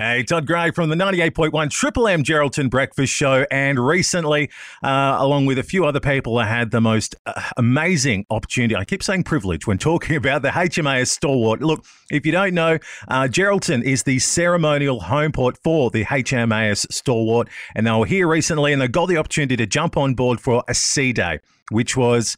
Hey, 0.00 0.22
Todd 0.22 0.46
Gray 0.46 0.70
from 0.70 0.90
the 0.90 0.94
98.1 0.94 1.70
Triple 1.70 2.06
M 2.06 2.22
Geraldton 2.22 2.70
Breakfast 2.70 3.12
Show. 3.12 3.44
And 3.50 3.84
recently, 3.84 4.48
uh, 4.80 5.16
along 5.18 5.46
with 5.46 5.58
a 5.58 5.64
few 5.64 5.86
other 5.86 5.98
people, 5.98 6.38
I 6.38 6.46
had 6.46 6.70
the 6.70 6.80
most 6.80 7.16
uh, 7.26 7.42
amazing 7.56 8.24
opportunity. 8.30 8.76
I 8.76 8.84
keep 8.84 9.02
saying 9.02 9.24
privilege 9.24 9.66
when 9.66 9.76
talking 9.76 10.14
about 10.16 10.42
the 10.42 10.50
HMAS 10.50 11.08
Stalwart. 11.08 11.62
Look, 11.62 11.84
if 12.12 12.24
you 12.24 12.30
don't 12.30 12.54
know, 12.54 12.78
uh, 13.08 13.22
Geraldton 13.22 13.82
is 13.82 14.04
the 14.04 14.20
ceremonial 14.20 15.00
home 15.00 15.32
port 15.32 15.58
for 15.64 15.90
the 15.90 16.04
HMAS 16.04 16.86
Stalwart. 16.92 17.48
And 17.74 17.84
they 17.84 17.90
were 17.90 18.06
here 18.06 18.28
recently 18.28 18.72
and 18.72 18.80
they 18.80 18.86
got 18.86 19.06
the 19.06 19.16
opportunity 19.16 19.56
to 19.56 19.66
jump 19.66 19.96
on 19.96 20.14
board 20.14 20.40
for 20.40 20.62
a 20.68 20.74
sea 20.74 21.12
day, 21.12 21.40
which 21.72 21.96
was 21.96 22.36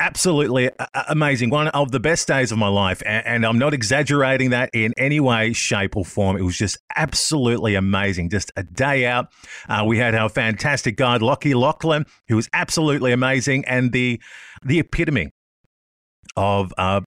absolutely 0.00 0.70
amazing. 1.08 1.50
One 1.50 1.68
of 1.68 1.90
the 1.90 2.00
best 2.00 2.28
days 2.28 2.52
of 2.52 2.58
my 2.58 2.68
life. 2.68 3.02
And, 3.04 3.44
I'm 3.44 3.58
not 3.58 3.74
exaggerating 3.74 4.50
that 4.50 4.70
in 4.72 4.94
any 4.96 5.20
way, 5.20 5.52
shape, 5.52 5.96
or 5.96 6.04
form. 6.04 6.36
It 6.36 6.42
was 6.42 6.56
just 6.56 6.78
absolutely 6.96 7.74
amazing. 7.74 8.30
Just 8.30 8.52
a 8.56 8.62
day 8.62 9.06
out. 9.06 9.28
Uh, 9.68 9.84
we 9.86 9.98
had 9.98 10.14
our 10.14 10.28
fantastic 10.28 10.96
guide, 10.96 11.20
Lockie 11.22 11.54
Lachlan, 11.54 12.06
who 12.28 12.36
was 12.36 12.48
absolutely 12.52 13.12
amazing. 13.12 13.64
And 13.66 13.92
the, 13.92 14.20
the 14.64 14.78
epitome 14.78 15.32
of 16.36 16.72
uh, 16.78 17.00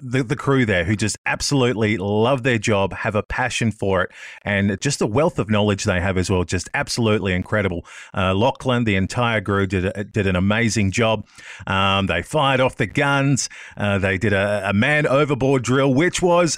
the, 0.00 0.22
the 0.22 0.36
crew 0.36 0.64
there 0.64 0.84
who 0.84 0.96
just 0.96 1.18
absolutely 1.26 1.96
love 1.98 2.42
their 2.42 2.58
job, 2.58 2.92
have 2.92 3.14
a 3.14 3.22
passion 3.22 3.70
for 3.70 4.02
it, 4.02 4.10
and 4.42 4.80
just 4.80 4.98
the 4.98 5.06
wealth 5.06 5.38
of 5.38 5.50
knowledge 5.50 5.84
they 5.84 6.00
have 6.00 6.16
as 6.16 6.30
well. 6.30 6.44
Just 6.44 6.68
absolutely 6.74 7.32
incredible. 7.32 7.84
Uh, 8.14 8.34
Lachlan, 8.34 8.84
the 8.84 8.96
entire 8.96 9.40
crew 9.40 9.66
did 9.66 9.84
a, 9.84 10.04
did 10.04 10.26
an 10.26 10.36
amazing 10.36 10.90
job. 10.90 11.26
Um, 11.66 12.06
they 12.06 12.22
fired 12.22 12.60
off 12.60 12.76
the 12.76 12.86
guns. 12.86 13.48
Uh, 13.76 13.98
they 13.98 14.18
did 14.18 14.32
a, 14.32 14.70
a, 14.70 14.72
man 14.72 15.06
overboard 15.06 15.62
drill, 15.62 15.92
which 15.92 16.22
was 16.22 16.56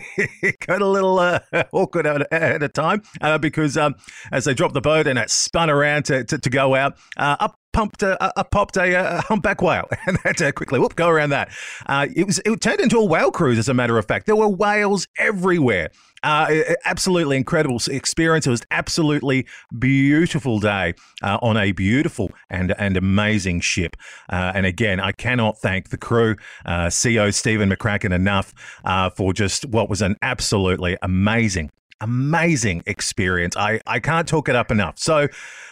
got 0.66 0.82
a 0.82 0.86
little 0.86 1.18
uh, 1.18 1.40
awkward 1.72 2.06
at, 2.06 2.32
at, 2.32 2.62
a 2.62 2.68
time 2.68 3.02
uh, 3.20 3.38
because 3.38 3.76
um, 3.76 3.94
as 4.30 4.44
they 4.44 4.54
dropped 4.54 4.74
the 4.74 4.80
boat 4.80 5.06
and 5.06 5.18
it 5.18 5.30
spun 5.30 5.68
around 5.68 6.04
to, 6.04 6.24
to, 6.24 6.38
to 6.38 6.50
go 6.50 6.74
out, 6.74 6.96
uh, 7.16 7.36
up 7.40 7.58
pumped 7.76 8.02
a, 8.02 8.40
a 8.40 8.42
popped 8.42 8.78
a, 8.78 9.18
a, 9.18 9.20
humpback 9.20 9.60
whale, 9.60 9.86
and 10.06 10.16
had 10.24 10.38
to 10.38 10.50
quickly 10.50 10.78
whoop 10.80 10.96
go 10.96 11.08
around 11.08 11.28
that. 11.28 11.50
Uh, 11.84 12.06
it 12.16 12.26
was 12.26 12.40
it 12.46 12.60
turned 12.62 12.80
into 12.80 12.96
a 12.96 13.04
whale 13.04 13.30
cruise, 13.30 13.58
as 13.58 13.68
a 13.68 13.74
matter 13.74 13.98
of 13.98 14.06
fact. 14.06 14.24
There 14.24 14.34
were 14.34 14.48
whales 14.48 15.06
everywhere. 15.18 15.90
Uh, 16.22 16.62
absolutely 16.86 17.36
incredible 17.36 17.78
experience. 17.90 18.46
It 18.46 18.50
was 18.50 18.62
absolutely 18.70 19.46
beautiful 19.78 20.58
day 20.58 20.94
uh, 21.22 21.38
on 21.42 21.58
a 21.58 21.72
beautiful 21.72 22.30
and 22.48 22.74
and 22.78 22.96
amazing 22.96 23.60
ship. 23.60 23.94
Uh, 24.32 24.52
and 24.54 24.64
again, 24.64 24.98
I 24.98 25.12
cannot 25.12 25.58
thank 25.58 25.90
the 25.90 25.98
crew, 25.98 26.36
uh, 26.64 26.86
CEO 26.86 27.32
Stephen 27.32 27.68
McCracken 27.68 28.14
enough 28.14 28.54
uh, 28.86 29.10
for 29.10 29.34
just 29.34 29.66
what 29.66 29.90
was 29.90 30.00
an 30.00 30.16
absolutely 30.22 30.96
amazing 31.02 31.70
amazing 32.00 32.82
experience. 32.86 33.56
I, 33.56 33.80
I 33.86 34.00
can't 34.00 34.28
talk 34.28 34.50
it 34.50 34.54
up 34.54 34.70
enough. 34.70 34.98
So, 34.98 35.28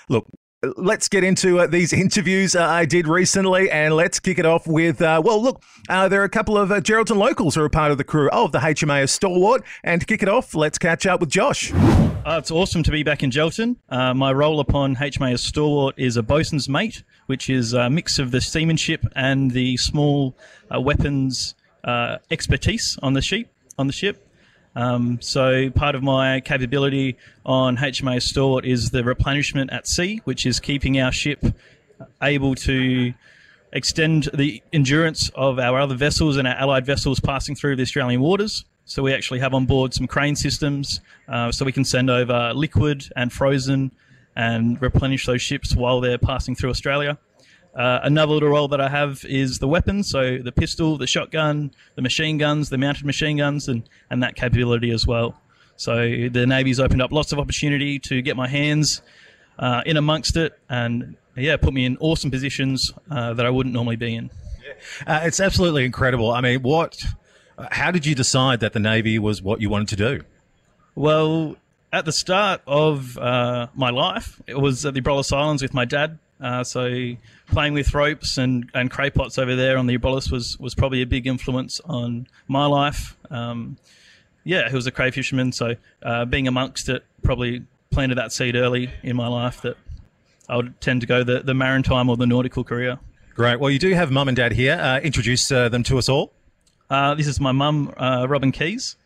look, 0.09 0.27
let's 0.77 1.09
get 1.09 1.25
into 1.25 1.61
uh, 1.61 1.67
these 1.67 1.93
interviews 1.93 2.55
uh, 2.55 2.65
I 2.65 2.85
did 2.85 3.07
recently, 3.07 3.71
and 3.71 3.95
let's 3.95 4.21
kick 4.21 4.39
it 4.39 4.47
off 4.47 4.67
with 4.67 5.01
uh, 5.03 5.21
well, 5.25 5.43
look, 5.43 5.63
uh, 5.89 6.09
there 6.09 6.21
are 6.21 6.25
a 6.25 6.29
couple 6.29 6.57
of 6.57 6.71
uh, 6.71 6.81
Geraldton 6.81 7.17
locals 7.17 7.55
who 7.55 7.63
are 7.63 7.69
part 7.69 7.91
of 7.91 7.99
the 7.99 8.05
crew 8.05 8.29
of 8.31 8.53
the 8.53 8.59
HMAS 8.59 9.11
Stalwart, 9.11 9.63
and 9.83 10.01
to 10.01 10.07
kick 10.07 10.23
it 10.23 10.29
off, 10.29 10.55
let's 10.55 10.79
catch 10.79 11.07
up 11.07 11.21
with 11.21 11.31
Josh. 11.31 11.73
Uh, 11.73 12.37
it's 12.39 12.51
awesome 12.51 12.83
to 12.83 12.91
be 12.91 13.03
back 13.03 13.23
in 13.23 13.31
Geraldton. 13.31 13.77
my 14.15 14.33
role 14.33 14.61
upon 14.61 14.97
HMAS 14.97 15.41
Stalwart 15.41 15.95
is 15.99 16.17
a 16.17 16.23
bosun's 16.23 16.69
mate, 16.69 17.03
which 17.27 17.51
is 17.51 17.73
a 17.73 17.91
mix 17.91 18.19
of 18.19 18.31
the 18.31 18.41
seamanship 18.41 19.05
and 19.15 19.51
the 19.51 19.77
small 19.77 20.37
weapons 20.71 21.55
expertise 22.31 22.99
on 23.03 23.13
the 23.13 23.23
ship. 23.23 23.51
On 23.77 23.89
the 23.89 23.93
ship, 23.93 24.29
um, 24.77 25.21
so 25.21 25.71
part 25.71 25.95
of 25.95 26.03
my 26.03 26.41
capability 26.41 27.17
on 27.47 27.77
HMAS 27.77 28.23
Stalwart 28.23 28.65
is 28.65 28.91
the 28.91 29.05
replenishment 29.05 29.73
at 29.73 29.87
sea, 29.87 30.21
which 30.25 30.47
is 30.47 30.61
keeping 30.61 31.01
our 31.01 31.13
ship 31.13 31.45
able 32.23 32.55
to 32.57 33.15
extend 33.73 34.31
the 34.35 34.63
endurance 34.73 35.31
of 35.35 35.59
our 35.59 35.79
other 35.79 35.95
vessels 35.95 36.37
and 36.37 36.47
our 36.47 36.55
allied 36.55 36.87
vessels 36.87 37.21
passing 37.21 37.55
through 37.55 37.77
the 37.77 37.83
Australian 37.83 38.21
waters. 38.21 38.65
So 38.87 39.03
we 39.03 39.15
actually 39.15 39.41
have 39.41 39.55
on 39.55 39.65
board 39.67 39.95
some 39.95 40.07
crane 40.07 40.37
systems, 40.37 41.01
uh, 41.29 41.51
so 41.51 41.65
we 41.65 41.73
can 41.73 41.85
send 41.85 42.11
over 42.11 42.53
liquid 42.55 43.05
and 43.17 43.33
frozen 43.33 43.93
and 44.37 44.81
replenish 44.83 45.27
those 45.27 45.41
ships 45.41 45.75
while 45.75 46.01
they're 46.01 46.19
passing 46.19 46.55
through 46.55 46.71
Australia. 46.71 47.19
Uh, 47.75 48.01
another 48.05 48.33
little 48.33 48.49
role 48.49 48.69
that 48.69 48.81
I 48.81 48.89
have 48.89 49.25
is 49.25 49.59
the 49.59 49.67
weapons, 49.67 50.09
so 50.09 50.39
the 50.39 50.53
pistol, 50.53 50.97
the 50.97 51.07
shotgun, 51.07 51.73
the 51.97 52.03
machine 52.03 52.39
guns, 52.39 52.71
the 52.71 52.79
mounted 52.79 53.05
machine 53.05 53.39
guns, 53.39 53.67
and, 53.69 53.83
and 54.11 54.23
that 54.23 54.37
capability 54.37 54.91
as 54.91 55.07
well. 55.07 55.41
So 55.77 55.97
the 55.97 56.47
Navy's 56.47 56.79
opened 56.79 57.03
up 57.03 57.11
lots 57.11 57.33
of 57.33 57.39
opportunity 57.41 57.99
to 58.01 58.23
get 58.23 58.37
my 58.37 58.47
hands 58.47 59.03
uh, 59.59 59.83
in 59.85 59.97
amongst 59.97 60.37
it, 60.37 60.57
and 60.69 61.17
yeah, 61.37 61.57
put 61.57 61.75
me 61.75 61.85
in 61.85 61.97
awesome 61.99 62.31
positions 62.31 62.93
uh, 63.11 63.35
that 63.35 63.45
I 63.45 63.51
wouldn't 63.51 63.75
normally 63.75 63.97
be 63.97 64.15
in. 64.15 64.31
Uh, 65.07 65.21
it's 65.25 65.41
absolutely 65.41 65.85
incredible. 65.85 66.31
I 66.31 66.41
mean, 66.41 66.63
what? 66.63 67.03
How 67.71 67.91
did 67.91 68.07
you 68.07 68.15
decide 68.15 68.61
that 68.61 68.73
the 68.73 68.81
Navy 68.81 69.19
was 69.19 69.43
what 69.43 69.61
you 69.61 69.69
wanted 69.69 69.89
to 69.89 69.97
do? 69.97 70.25
Well, 70.95 71.57
at 71.93 72.05
the 72.05 72.13
start 72.13 72.61
of 72.67 73.19
uh, 73.19 73.69
my 73.75 73.91
life, 73.91 74.41
it 74.47 74.61
was 74.61 74.85
at 74.87 74.95
the 74.95 75.01
Abrolhos 75.01 75.33
Islands 75.33 75.63
with 75.63 75.75
my 75.75 75.85
dad. 75.85 76.19
Uh, 76.45 76.63
so 76.63 77.15
playing 77.49 77.73
with 77.73 77.95
ropes 77.95 78.37
and, 78.37 78.71
and 78.75 78.91
pots 78.91 79.39
over 79.39 79.57
there 79.57 79.79
on 79.79 79.87
the 79.87 79.97
Abrolhos 79.97 80.31
was, 80.31 80.59
was 80.61 80.75
probably 80.75 81.01
a 81.01 81.07
big 81.07 81.27
influence 81.27 81.81
on 81.87 82.27
my 82.49 82.67
life. 82.67 83.17
Um, 83.31 83.79
yeah, 84.45 84.69
he 84.69 84.77
was 84.77 84.87
a 84.87 84.91
cray 84.91 85.11
fisherman, 85.11 85.53
so 85.53 85.75
uh, 86.03 86.27
being 86.27 86.47
amongst 86.47 86.91
it 86.91 87.03
probably 87.23 87.65
planted 87.91 88.19
that 88.19 88.31
seed 88.31 88.57
early 88.57 88.91
in 89.03 89.17
my 89.17 89.27
life 89.27 89.63
that 89.63 89.79
I 90.47 90.57
would 90.57 90.79
tend 90.83 91.01
to 91.01 91.07
go 91.07 91.25
the, 91.25 91.41
the 91.41 91.55
maritime 91.55 92.11
or 92.11 92.19
the 92.19 92.27
nautical 92.27 92.63
career. 92.63 92.99
Great. 93.35 93.59
Well, 93.59 93.71
you 93.71 93.79
do 93.79 93.95
have 93.95 94.11
mum 94.11 94.29
and 94.29 94.37
dad 94.37 94.53
here. 94.53 94.75
Uh, 94.79 95.01
introduce 95.01 95.51
uh, 95.51 95.71
them 95.71 95.83
to 95.85 95.97
us 95.97 96.11
all. 96.11 96.31
Uh, 96.91 97.15
this 97.15 97.27
is 97.27 97.41
my 97.41 97.53
mum, 97.53 97.95
uh, 97.97 98.27
Robin 98.29 98.53
Keys. 98.53 98.97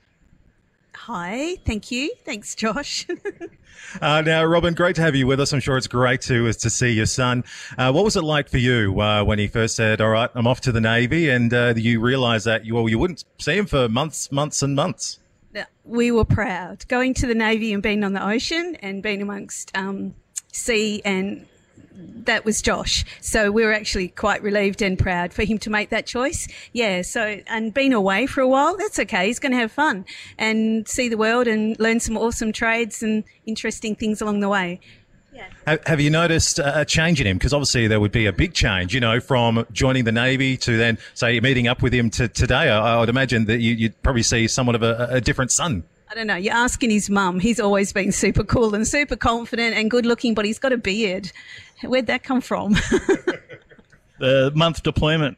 Hi, 1.03 1.57
thank 1.65 1.91
you. 1.93 2.13
Thanks, 2.25 2.55
Josh. 2.57 3.07
uh, 4.03 4.21
now, 4.21 4.45
Robin, 4.45 4.75
great 4.75 4.97
to 4.97 5.03
have 5.03 5.15
you 5.15 5.29
with 5.29 5.39
us. 5.39 5.53
I'm 5.53 5.61
sure 5.61 5.77
it's 5.77 5.87
great 5.87 6.21
to 6.23 6.53
to 6.53 6.71
see 6.71 6.91
your 6.91 7.07
son. 7.07 7.45
Uh, 7.79 7.93
what 7.93 8.05
was 8.05 8.17
it 8.17 8.25
like 8.25 8.49
for 8.49 8.59
you 8.59 9.01
uh, 9.01 9.23
when 9.23 9.39
he 9.39 9.47
first 9.47 9.77
said, 9.77 10.01
"All 10.01 10.11
right, 10.11 10.29
I'm 10.35 10.47
off 10.49 10.61
to 10.63 10.73
the 10.73 10.81
Navy," 10.81 11.31
and 11.31 11.55
uh, 11.55 11.75
you 11.77 12.01
realised 12.01 12.47
that 12.47 12.67
you 12.67 12.75
well, 12.75 12.89
you 12.89 12.99
wouldn't 12.99 13.25
see 13.39 13.57
him 13.57 13.67
for 13.67 13.89
months, 13.89 14.33
months, 14.33 14.61
and 14.61 14.75
months? 14.75 15.21
We 15.85 16.11
were 16.11 16.25
proud 16.25 16.87
going 16.89 17.15
to 17.15 17.27
the 17.27 17.35
Navy 17.35 17.73
and 17.73 17.83
being 17.83 18.05
on 18.05 18.13
the 18.13 18.27
ocean 18.27 18.77
and 18.83 19.03
being 19.03 19.23
amongst 19.23 19.75
um, 19.77 20.15
sea 20.53 21.01
and 21.05 21.47
that 21.99 22.45
was 22.45 22.63
Josh. 22.63 23.05
So 23.21 23.51
we 23.51 23.65
were 23.65 23.73
actually 23.73 24.09
quite 24.09 24.43
relieved 24.43 24.83
and 24.83 24.99
proud 24.99 25.33
for 25.33 25.45
him 25.45 25.59
to 25.59 25.71
make 25.71 25.91
that 25.91 26.07
choice. 26.07 26.47
Yeah. 26.73 27.03
So, 27.03 27.41
and 27.47 27.75
being 27.75 27.93
away 27.93 28.27
for 28.27 28.41
a 28.41 28.49
while, 28.49 28.77
that's 28.77 28.99
okay. 29.01 29.27
He's 29.27 29.39
going 29.39 29.53
to 29.53 29.59
have 29.59 29.73
fun 29.73 30.05
and 30.39 30.87
see 30.87 31.09
the 31.09 31.17
world 31.17 31.47
and 31.47 31.79
learn 31.81 32.01
some 32.01 32.17
awesome 32.17 32.53
trades 32.53 33.03
and 33.03 33.25
interesting 33.47 33.97
things 33.97 34.21
along 34.21 34.41
the 34.41 34.49
way. 34.49 34.81
Yeah. 35.35 35.77
Have 35.87 36.01
you 36.01 36.11
noticed 36.11 36.59
a 36.59 36.85
change 36.85 37.21
in 37.21 37.27
him? 37.27 37.39
Because 37.39 37.53
obviously 37.53 37.87
there 37.87 38.01
would 38.01 38.11
be 38.11 38.27
a 38.27 38.33
big 38.33 38.55
change, 38.55 38.93
you 38.93 39.01
know, 39.01 39.21
from 39.21 39.67
joining 39.71 40.05
the 40.05 40.13
Navy 40.13 40.57
to 40.59 40.77
then, 40.77 40.99
say, 41.15 41.39
meeting 41.39 41.69
up 41.69 41.81
with 41.81 41.93
him 41.93 42.11
to 42.11 42.27
today. 42.27 42.71
I 42.71 42.99
would 42.99 43.09
imagine 43.09 43.45
that 43.45 43.61
you, 43.61 43.87
would 43.87 44.03
probably 44.03 44.23
see 44.23 44.49
somewhat 44.49 44.75
of 44.75 44.83
a, 44.83 45.09
a 45.11 45.21
different 45.21 45.53
son. 45.53 45.85
I 46.11 46.15
don't 46.15 46.27
know. 46.27 46.37
You're 46.37 46.55
asking 46.55 46.91
his 46.91 47.11
mum. 47.11 47.39
He's 47.39 47.61
always 47.61 47.93
been 47.93 48.13
super 48.13 48.43
cool 48.43 48.75
and 48.75 48.87
super 48.87 49.17
confident 49.17 49.77
and 49.77 49.91
good 49.91 50.07
looking, 50.07 50.35
but 50.35 50.45
he's 50.45 50.59
got 50.59 50.73
a 50.73 50.79
beard. 50.79 51.31
Where'd 51.83 52.07
that 52.07 52.23
come 52.23 52.41
from? 52.41 52.73
the 54.19 54.51
month 54.55 54.83
deployment, 54.83 55.37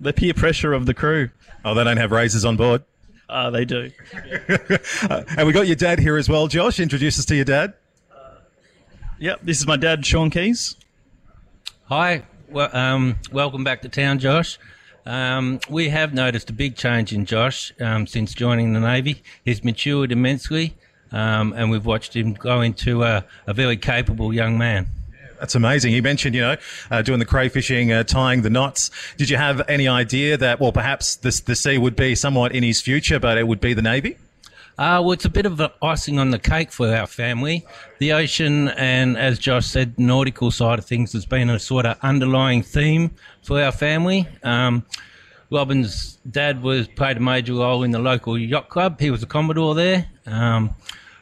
the 0.00 0.12
peer 0.12 0.34
pressure 0.34 0.72
of 0.72 0.86
the 0.86 0.94
crew. 0.94 1.30
Oh, 1.64 1.74
they 1.74 1.84
don't 1.84 1.96
have 1.96 2.10
razors 2.10 2.44
on 2.44 2.56
board. 2.56 2.82
Uh, 3.28 3.50
they 3.50 3.64
do. 3.64 3.90
uh, 5.08 5.22
and 5.36 5.46
we 5.46 5.52
got 5.52 5.68
your 5.68 5.76
dad 5.76 6.00
here 6.00 6.16
as 6.16 6.28
well, 6.28 6.48
Josh. 6.48 6.80
Introduce 6.80 7.18
us 7.18 7.24
to 7.26 7.36
your 7.36 7.44
dad. 7.44 7.74
Uh, 8.12 8.34
yep, 9.18 9.40
this 9.44 9.60
is 9.60 9.66
my 9.66 9.76
dad, 9.76 10.04
Sean 10.04 10.30
Keys. 10.30 10.74
Hi, 11.84 12.24
well, 12.48 12.74
um, 12.76 13.16
welcome 13.30 13.62
back 13.62 13.82
to 13.82 13.88
town, 13.88 14.18
Josh. 14.18 14.58
Um, 15.06 15.60
we 15.68 15.88
have 15.88 16.12
noticed 16.12 16.50
a 16.50 16.52
big 16.52 16.76
change 16.76 17.12
in 17.12 17.24
Josh 17.24 17.72
um, 17.80 18.06
since 18.06 18.34
joining 18.34 18.72
the 18.72 18.80
Navy. 18.80 19.22
He's 19.44 19.64
matured 19.64 20.12
immensely, 20.12 20.74
um, 21.12 21.52
and 21.56 21.70
we've 21.70 21.86
watched 21.86 22.14
him 22.14 22.34
go 22.34 22.60
into 22.60 23.02
a, 23.02 23.24
a, 23.46 23.54
very 23.54 23.76
capable 23.76 24.32
young 24.32 24.58
man. 24.58 24.86
That's 25.38 25.54
amazing. 25.54 25.94
You 25.94 26.02
mentioned, 26.02 26.34
you 26.34 26.42
know, 26.42 26.56
uh, 26.90 27.00
doing 27.02 27.18
the 27.18 27.24
crayfishing, 27.24 27.98
uh, 27.98 28.04
tying 28.04 28.42
the 28.42 28.50
knots. 28.50 28.90
Did 29.16 29.30
you 29.30 29.38
have 29.38 29.62
any 29.68 29.88
idea 29.88 30.36
that, 30.36 30.60
well, 30.60 30.72
perhaps 30.72 31.16
this, 31.16 31.40
the 31.40 31.56
sea 31.56 31.78
would 31.78 31.96
be 31.96 32.14
somewhat 32.14 32.52
in 32.52 32.62
his 32.62 32.82
future, 32.82 33.18
but 33.18 33.38
it 33.38 33.48
would 33.48 33.60
be 33.60 33.72
the 33.72 33.82
Navy? 33.82 34.16
Uh, 34.80 34.98
well, 35.02 35.12
it's 35.12 35.26
a 35.26 35.30
bit 35.30 35.44
of 35.44 35.60
an 35.60 35.68
icing 35.82 36.18
on 36.18 36.30
the 36.30 36.38
cake 36.38 36.72
for 36.72 36.88
our 36.88 37.06
family. 37.06 37.66
The 37.98 38.14
ocean 38.14 38.68
and, 38.68 39.18
as 39.18 39.38
Josh 39.38 39.66
said, 39.66 39.98
nautical 39.98 40.50
side 40.50 40.78
of 40.78 40.86
things 40.86 41.12
has 41.12 41.26
been 41.26 41.50
a 41.50 41.58
sort 41.58 41.84
of 41.84 41.98
underlying 42.00 42.62
theme 42.62 43.10
for 43.42 43.62
our 43.62 43.72
family. 43.72 44.26
Um, 44.42 44.86
Robin's 45.50 46.18
dad 46.30 46.62
was 46.62 46.88
played 46.88 47.18
a 47.18 47.20
major 47.20 47.52
role 47.52 47.82
in 47.82 47.90
the 47.90 47.98
local 47.98 48.38
yacht 48.38 48.70
club. 48.70 48.98
He 48.98 49.10
was 49.10 49.22
a 49.22 49.26
commodore 49.26 49.74
there. 49.74 50.06
Um, 50.24 50.74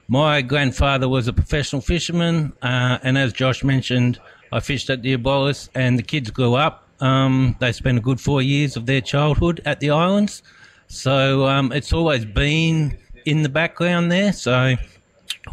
My 0.06 0.40
grandfather 0.40 1.08
was 1.08 1.26
a 1.26 1.32
professional 1.32 1.82
fisherman, 1.82 2.52
uh, 2.62 2.98
and 3.02 3.18
as 3.18 3.32
Josh 3.32 3.64
mentioned, 3.64 4.20
I 4.52 4.60
fished 4.60 4.88
at 4.88 5.02
the 5.02 5.16
Abrolhos, 5.16 5.68
and 5.74 5.98
the 5.98 6.04
kids 6.04 6.30
grew 6.30 6.54
up. 6.54 6.88
Um, 7.00 7.56
they 7.58 7.72
spent 7.72 7.98
a 7.98 8.00
good 8.00 8.20
four 8.20 8.40
years 8.40 8.76
of 8.76 8.86
their 8.86 9.00
childhood 9.00 9.60
at 9.64 9.80
the 9.80 9.90
islands, 9.90 10.44
so 10.86 11.46
um, 11.48 11.72
it's 11.72 11.92
always 11.92 12.24
been 12.24 12.96
in 13.28 13.42
the 13.42 13.48
background 13.48 14.10
there. 14.10 14.32
So 14.32 14.76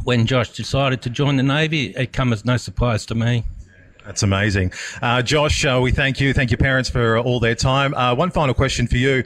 when 0.04 0.25
Josh 0.25 0.50
decided 0.50 1.01
to 1.04 1.10
join 1.10 1.36
the 1.36 1.44
Navy, 1.44 1.88
it 1.95 2.13
come 2.13 2.31
as 2.31 2.45
no 2.45 2.57
surprise 2.57 3.06
to 3.07 3.16
me. 3.16 3.44
That's 4.06 4.22
amazing. 4.22 4.72
Uh, 5.01 5.24
Josh, 5.24 5.66
uh, 5.66 5.80
we 5.81 5.92
thank 5.92 6.19
you. 6.19 6.31
Thank 6.31 6.51
your 6.51 6.60
parents 6.60 6.89
for 6.89 7.18
all 7.18 7.39
their 7.39 7.56
time. 7.56 7.94
Uh, 7.95 8.13
one 8.13 8.30
final 8.30 8.54
question 8.54 8.86
for 8.86 8.98
you. 8.98 9.24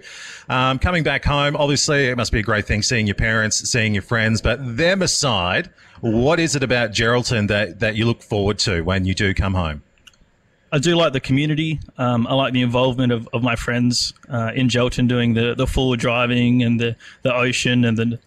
Um, 0.47 0.79
coming 0.79 1.03
back 1.03 1.25
home, 1.25 1.57
obviously, 1.57 2.07
it 2.07 2.15
must 2.15 2.31
be 2.31 2.39
a 2.39 2.43
great 2.43 2.65
thing 2.65 2.81
seeing 2.81 3.05
your 3.05 3.15
parents, 3.15 3.69
seeing 3.69 3.93
your 3.93 4.03
friends, 4.03 4.41
but 4.41 4.77
them 4.77 5.01
aside, 5.01 5.69
what 5.99 6.39
is 6.39 6.55
it 6.55 6.63
about 6.63 6.91
Geraldton 6.91 7.49
that, 7.49 7.79
that 7.79 7.95
you 7.95 8.05
look 8.05 8.23
forward 8.23 8.57
to 8.59 8.81
when 8.81 9.05
you 9.05 9.13
do 9.13 9.33
come 9.33 9.53
home? 9.53 9.83
I 10.71 10.77
do 10.77 10.95
like 10.95 11.13
the 11.13 11.19
community. 11.19 11.79
Um, 11.97 12.27
I 12.27 12.33
like 12.33 12.53
the 12.53 12.61
involvement 12.61 13.11
of, 13.11 13.27
of 13.33 13.41
my 13.41 13.55
friends 13.55 14.13
uh, 14.29 14.51
in 14.53 14.67
Geraldton 14.67 15.07
doing 15.07 15.33
the, 15.33 15.55
the 15.55 15.65
forward 15.65 15.99
driving 15.99 16.61
and 16.63 16.79
the, 16.79 16.95
the 17.23 17.33
ocean 17.33 17.85
and 17.85 17.97
the 17.97 18.19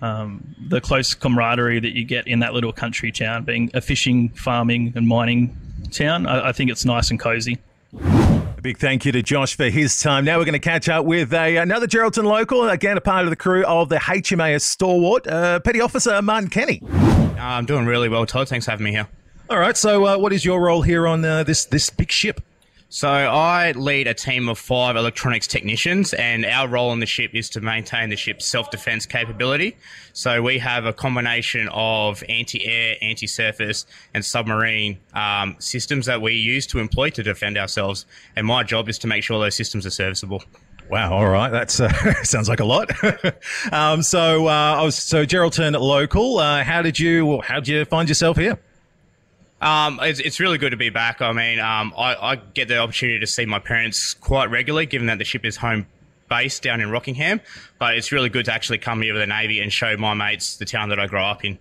um, 0.00 0.54
the 0.68 0.80
close 0.80 1.14
camaraderie 1.14 1.80
that 1.80 1.96
you 1.96 2.04
get 2.04 2.28
in 2.28 2.38
that 2.38 2.54
little 2.54 2.72
country 2.72 3.10
town, 3.10 3.42
being 3.42 3.68
a 3.74 3.80
fishing, 3.80 4.28
farming, 4.28 4.92
and 4.94 5.08
mining 5.08 5.56
town. 5.90 6.26
I, 6.26 6.50
I 6.50 6.52
think 6.52 6.70
it's 6.70 6.84
nice 6.84 7.10
and 7.10 7.18
cozy. 7.18 7.58
A 8.00 8.60
big 8.62 8.78
thank 8.78 9.04
you 9.04 9.12
to 9.12 9.22
Josh 9.22 9.56
for 9.56 9.64
his 9.64 9.98
time. 10.00 10.24
Now 10.24 10.38
we're 10.38 10.44
going 10.44 10.52
to 10.52 10.58
catch 10.60 10.88
up 10.88 11.04
with 11.04 11.32
a, 11.32 11.56
another 11.56 11.86
Geraldton 11.86 12.24
local, 12.24 12.68
again, 12.68 12.96
a 12.96 13.00
part 13.00 13.24
of 13.24 13.30
the 13.30 13.36
crew 13.36 13.64
of 13.64 13.88
the 13.88 13.96
HMAS 13.96 14.62
Stalwart, 14.62 15.26
uh, 15.26 15.60
Petty 15.60 15.80
Officer 15.80 16.20
Martin 16.22 16.50
Kenny. 16.50 16.80
Uh, 16.84 17.34
I'm 17.38 17.66
doing 17.66 17.86
really 17.86 18.08
well, 18.08 18.26
Todd. 18.26 18.48
Thanks 18.48 18.66
for 18.66 18.72
having 18.72 18.84
me 18.84 18.92
here. 18.92 19.08
All 19.50 19.58
right, 19.58 19.78
so 19.78 20.04
uh, 20.06 20.18
what 20.18 20.34
is 20.34 20.44
your 20.44 20.60
role 20.60 20.82
here 20.82 21.06
on 21.06 21.24
uh, 21.24 21.42
this, 21.42 21.64
this 21.64 21.88
big 21.88 22.12
ship? 22.12 22.42
So 22.90 23.08
I 23.08 23.72
lead 23.72 24.06
a 24.06 24.12
team 24.12 24.46
of 24.46 24.58
five 24.58 24.94
electronics 24.94 25.46
technicians, 25.46 26.12
and 26.12 26.44
our 26.44 26.68
role 26.68 26.90
on 26.90 27.00
the 27.00 27.06
ship 27.06 27.30
is 27.32 27.48
to 27.50 27.62
maintain 27.62 28.10
the 28.10 28.16
ship's 28.16 28.46
self-defense 28.46 29.06
capability. 29.06 29.78
So 30.12 30.42
we 30.42 30.58
have 30.58 30.84
a 30.84 30.92
combination 30.92 31.66
of 31.72 32.22
anti-air, 32.28 32.96
anti-surface, 33.00 33.86
and 34.12 34.22
submarine 34.22 34.98
um, 35.14 35.56
systems 35.60 36.04
that 36.04 36.20
we 36.20 36.34
use 36.34 36.66
to 36.66 36.78
employ 36.78 37.08
to 37.10 37.22
defend 37.22 37.56
ourselves. 37.56 38.04
And 38.36 38.46
my 38.46 38.64
job 38.64 38.90
is 38.90 38.98
to 38.98 39.06
make 39.06 39.22
sure 39.22 39.40
those 39.40 39.56
systems 39.56 39.86
are 39.86 39.90
serviceable. 39.90 40.42
Wow. 40.90 41.14
All 41.14 41.28
right. 41.28 41.50
That's 41.50 41.80
uh, 41.80 41.90
sounds 42.22 42.50
like 42.50 42.60
a 42.60 42.66
lot. 42.66 42.90
um, 43.72 44.02
so, 44.02 44.46
uh, 44.46 44.76
I 44.78 44.82
was 44.82 44.94
so 44.94 45.24
Geraldton 45.24 45.78
local. 45.80 46.38
Uh, 46.38 46.64
how 46.64 46.82
did 46.82 46.98
you? 46.98 47.40
How 47.40 47.56
did 47.56 47.68
you 47.68 47.84
find 47.86 48.08
yourself 48.10 48.36
here? 48.36 48.58
Um, 49.60 49.98
it's, 50.02 50.20
it's 50.20 50.40
really 50.40 50.58
good 50.58 50.70
to 50.70 50.76
be 50.76 50.90
back. 50.90 51.20
I 51.20 51.32
mean, 51.32 51.58
um, 51.58 51.92
I, 51.96 52.14
I 52.14 52.36
get 52.36 52.68
the 52.68 52.78
opportunity 52.78 53.18
to 53.20 53.26
see 53.26 53.44
my 53.44 53.58
parents 53.58 54.14
quite 54.14 54.50
regularly, 54.50 54.86
given 54.86 55.08
that 55.08 55.18
the 55.18 55.24
ship 55.24 55.44
is 55.44 55.56
home 55.56 55.86
base 56.28 56.60
down 56.60 56.80
in 56.80 56.90
Rockingham. 56.90 57.40
But 57.78 57.96
it's 57.96 58.12
really 58.12 58.28
good 58.28 58.44
to 58.44 58.52
actually 58.52 58.78
come 58.78 59.02
here 59.02 59.14
with 59.14 59.22
the 59.22 59.26
Navy 59.26 59.60
and 59.60 59.72
show 59.72 59.96
my 59.96 60.14
mates 60.14 60.56
the 60.56 60.64
town 60.64 60.90
that 60.90 61.00
I 61.00 61.06
grew 61.06 61.20
up 61.20 61.44
in. 61.44 61.58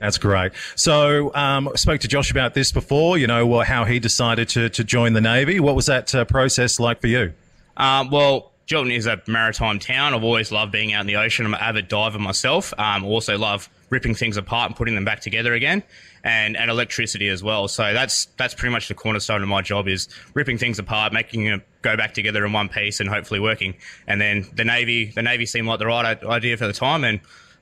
That's 0.00 0.18
great. 0.18 0.52
So, 0.76 1.34
um, 1.34 1.68
I 1.68 1.76
spoke 1.76 2.00
to 2.00 2.08
Josh 2.08 2.30
about 2.30 2.54
this 2.54 2.72
before. 2.72 3.18
You 3.18 3.26
know 3.26 3.60
how 3.60 3.84
he 3.84 3.98
decided 3.98 4.48
to 4.50 4.70
to 4.70 4.82
join 4.82 5.12
the 5.12 5.20
Navy. 5.20 5.60
What 5.60 5.76
was 5.76 5.86
that 5.86 6.14
uh, 6.14 6.24
process 6.24 6.80
like 6.80 7.02
for 7.02 7.06
you? 7.06 7.34
Um, 7.76 8.10
well, 8.10 8.49
Geraldton 8.70 8.94
is 8.94 9.06
a 9.06 9.20
maritime 9.26 9.80
town. 9.80 10.14
I've 10.14 10.22
always 10.22 10.52
loved 10.52 10.70
being 10.70 10.92
out 10.92 11.00
in 11.00 11.08
the 11.08 11.16
ocean. 11.16 11.44
I'm 11.44 11.54
an 11.54 11.60
avid 11.60 11.88
diver 11.88 12.20
myself. 12.20 12.72
Um, 12.78 13.04
also 13.04 13.36
love 13.36 13.68
ripping 13.90 14.14
things 14.14 14.36
apart 14.36 14.70
and 14.70 14.76
putting 14.76 14.94
them 14.94 15.04
back 15.04 15.18
together 15.18 15.54
again, 15.54 15.82
and 16.22 16.56
and 16.56 16.70
electricity 16.70 17.28
as 17.30 17.42
well. 17.42 17.66
So 17.66 17.92
that's 17.92 18.26
that's 18.36 18.54
pretty 18.54 18.72
much 18.72 18.86
the 18.86 18.94
cornerstone 18.94 19.42
of 19.42 19.48
my 19.48 19.60
job 19.60 19.88
is 19.88 20.08
ripping 20.34 20.56
things 20.56 20.78
apart, 20.78 21.12
making 21.12 21.46
them 21.46 21.64
go 21.82 21.96
back 21.96 22.14
together 22.14 22.46
in 22.46 22.52
one 22.52 22.68
piece, 22.68 23.00
and 23.00 23.08
hopefully 23.10 23.40
working. 23.40 23.74
And 24.06 24.20
then 24.20 24.46
the 24.54 24.64
navy, 24.64 25.06
the 25.06 25.22
navy 25.22 25.46
seemed 25.46 25.66
like 25.66 25.80
the 25.80 25.86
right 25.86 26.22
idea 26.22 26.56
for 26.56 26.68
the 26.68 26.72
time, 26.72 27.02
and 27.02 27.20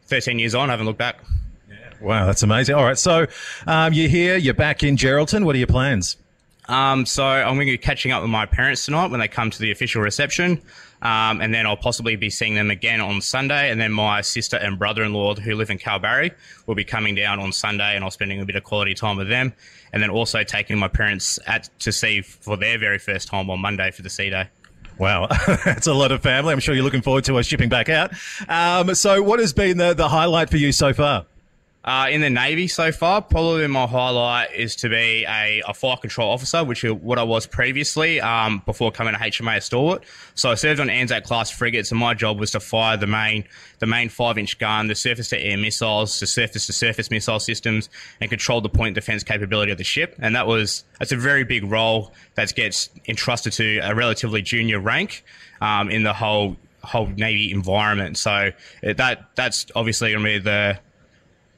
13 0.08 0.38
years 0.38 0.54
on, 0.54 0.68
I 0.68 0.74
haven't 0.74 0.84
looked 0.84 0.98
back. 0.98 1.20
Wow, 2.02 2.26
that's 2.26 2.42
amazing. 2.42 2.74
All 2.74 2.84
right, 2.84 2.98
so 2.98 3.26
um, 3.66 3.94
you're 3.94 4.10
here, 4.10 4.36
you're 4.36 4.52
back 4.52 4.82
in 4.82 4.96
Geraldton. 4.96 5.44
What 5.44 5.54
are 5.54 5.58
your 5.58 5.68
plans? 5.68 6.18
Um, 6.68 7.06
so 7.06 7.24
I'm 7.24 7.54
going 7.54 7.66
to 7.66 7.72
be 7.72 7.78
catching 7.78 8.12
up 8.12 8.20
with 8.20 8.30
my 8.30 8.44
parents 8.44 8.84
tonight 8.84 9.10
when 9.10 9.20
they 9.20 9.28
come 9.28 9.50
to 9.50 9.58
the 9.58 9.70
official 9.70 10.02
reception. 10.02 10.60
Um, 11.00 11.40
and 11.40 11.54
then 11.54 11.66
I'll 11.66 11.76
possibly 11.76 12.16
be 12.16 12.30
seeing 12.30 12.54
them 12.54 12.70
again 12.70 13.00
on 13.00 13.20
Sunday. 13.20 13.70
And 13.70 13.80
then 13.80 13.92
my 13.92 14.20
sister 14.20 14.56
and 14.56 14.78
brother-in-law 14.78 15.36
who 15.36 15.54
live 15.54 15.70
in 15.70 15.78
Kalbarri 15.78 16.32
will 16.66 16.74
be 16.74 16.84
coming 16.84 17.14
down 17.14 17.38
on 17.38 17.52
Sunday 17.52 17.94
and 17.94 18.04
I'll 18.04 18.10
spending 18.10 18.40
a 18.40 18.44
bit 18.44 18.56
of 18.56 18.64
quality 18.64 18.94
time 18.94 19.16
with 19.16 19.28
them. 19.28 19.52
And 19.92 20.02
then 20.02 20.10
also 20.10 20.42
taking 20.42 20.78
my 20.78 20.88
parents 20.88 21.38
at, 21.46 21.70
to 21.80 21.92
see 21.92 22.20
for 22.22 22.56
their 22.56 22.78
very 22.78 22.98
first 22.98 23.28
time 23.28 23.48
on 23.48 23.60
Monday 23.60 23.90
for 23.90 24.02
the 24.02 24.10
sea 24.10 24.30
day. 24.30 24.48
Wow, 24.98 25.28
that's 25.64 25.86
a 25.86 25.94
lot 25.94 26.10
of 26.10 26.22
family. 26.22 26.52
I'm 26.52 26.58
sure 26.58 26.74
you're 26.74 26.84
looking 26.84 27.02
forward 27.02 27.24
to 27.24 27.38
us 27.38 27.46
shipping 27.46 27.68
back 27.68 27.88
out. 27.88 28.12
Um, 28.48 28.94
so 28.96 29.22
what 29.22 29.38
has 29.38 29.52
been 29.52 29.78
the, 29.78 29.94
the 29.94 30.08
highlight 30.08 30.50
for 30.50 30.56
you 30.56 30.72
so 30.72 30.92
far? 30.92 31.26
Uh, 31.84 32.08
in 32.10 32.20
the 32.20 32.28
Navy 32.28 32.66
so 32.66 32.90
far, 32.90 33.22
probably 33.22 33.66
my 33.68 33.86
highlight 33.86 34.52
is 34.52 34.74
to 34.76 34.88
be 34.88 35.24
a, 35.26 35.62
a 35.66 35.72
fire 35.72 35.96
control 35.96 36.30
officer, 36.30 36.64
which 36.64 36.82
is 36.82 36.92
what 36.92 37.18
I 37.18 37.22
was 37.22 37.46
previously 37.46 38.20
um, 38.20 38.62
before 38.66 38.90
coming 38.90 39.14
to 39.14 39.20
HMAS 39.20 39.62
Stalwart. 39.62 40.04
So 40.34 40.50
I 40.50 40.54
served 40.54 40.80
on 40.80 40.90
Anzac 40.90 41.24
class 41.24 41.50
frigates, 41.50 41.92
and 41.92 42.00
my 42.00 42.14
job 42.14 42.40
was 42.40 42.50
to 42.50 42.60
fire 42.60 42.96
the 42.96 43.06
main 43.06 43.44
the 43.78 43.86
main 43.86 44.08
five 44.08 44.38
inch 44.38 44.58
gun, 44.58 44.88
the 44.88 44.96
surface 44.96 45.28
to 45.28 45.38
air 45.38 45.56
missiles, 45.56 46.18
the 46.18 46.26
surface 46.26 46.66
to 46.66 46.72
surface 46.72 47.10
missile 47.12 47.38
systems, 47.38 47.88
and 48.20 48.28
control 48.28 48.60
the 48.60 48.68
point 48.68 48.96
defense 48.96 49.22
capability 49.22 49.70
of 49.70 49.78
the 49.78 49.84
ship. 49.84 50.16
And 50.18 50.34
that 50.34 50.48
was 50.48 50.84
that's 50.98 51.12
a 51.12 51.16
very 51.16 51.44
big 51.44 51.64
role 51.64 52.12
that 52.34 52.52
gets 52.56 52.90
entrusted 53.06 53.52
to 53.54 53.78
a 53.78 53.94
relatively 53.94 54.42
junior 54.42 54.80
rank 54.80 55.24
um, 55.60 55.90
in 55.90 56.02
the 56.02 56.12
whole 56.12 56.56
whole 56.82 57.06
Navy 57.06 57.52
environment. 57.52 58.18
So 58.18 58.50
that 58.82 59.30
that's 59.36 59.66
obviously 59.76 60.10
going 60.10 60.24
to 60.24 60.30
be 60.30 60.38
the 60.38 60.80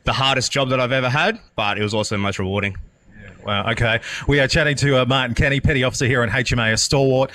the 0.05 0.13
hardest 0.13 0.53
job 0.53 0.71
that 0.71 0.81
I've 0.81 0.93
ever 0.93 1.09
had, 1.09 1.41
but 1.57 1.79
it 1.79 1.83
was 1.83 1.95
also 1.95 2.17
most 2.17 2.39
rewarding. 2.39 2.77
Wow. 3.45 3.71
Okay. 3.71 4.01
We 4.29 4.39
are 4.41 4.47
chatting 4.47 4.77
to 4.77 5.01
uh, 5.01 5.07
Martin 5.07 5.35
Kenny, 5.35 5.61
Petty 5.61 5.83
Officer 5.83 6.07
here 6.07 6.23
on 6.23 6.29
HMAS 6.29 6.81
Stalwart. 6.81 7.31